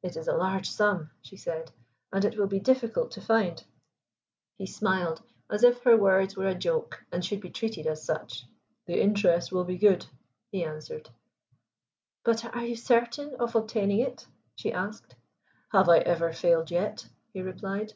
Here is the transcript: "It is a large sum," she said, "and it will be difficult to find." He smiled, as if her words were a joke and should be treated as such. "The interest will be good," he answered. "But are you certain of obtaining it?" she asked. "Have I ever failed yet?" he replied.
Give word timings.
"It 0.00 0.16
is 0.16 0.28
a 0.28 0.36
large 0.36 0.70
sum," 0.70 1.10
she 1.22 1.36
said, 1.36 1.72
"and 2.12 2.24
it 2.24 2.38
will 2.38 2.46
be 2.46 2.60
difficult 2.60 3.10
to 3.10 3.20
find." 3.20 3.64
He 4.56 4.64
smiled, 4.68 5.20
as 5.50 5.64
if 5.64 5.82
her 5.82 5.96
words 5.96 6.36
were 6.36 6.46
a 6.46 6.54
joke 6.54 7.02
and 7.10 7.24
should 7.24 7.40
be 7.40 7.50
treated 7.50 7.88
as 7.88 8.00
such. 8.04 8.44
"The 8.86 9.00
interest 9.02 9.50
will 9.50 9.64
be 9.64 9.76
good," 9.78 10.06
he 10.52 10.62
answered. 10.62 11.10
"But 12.22 12.44
are 12.54 12.64
you 12.64 12.76
certain 12.76 13.34
of 13.40 13.56
obtaining 13.56 13.98
it?" 13.98 14.24
she 14.54 14.72
asked. 14.72 15.16
"Have 15.72 15.88
I 15.88 15.98
ever 15.98 16.32
failed 16.32 16.70
yet?" 16.70 17.08
he 17.32 17.42
replied. 17.42 17.94